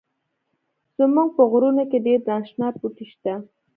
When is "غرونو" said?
1.51-1.83